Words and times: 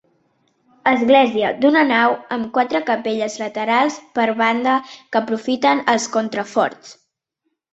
Església 0.91 1.51
d'una 1.65 1.83
nau 1.89 2.15
amb 2.37 2.49
quatre 2.57 2.81
capelles 2.89 3.37
laterals 3.43 3.99
per 4.17 4.27
banda 4.43 4.79
que 4.97 5.23
aprofiten 5.23 5.85
els 5.95 6.09
contraforts. 6.17 6.99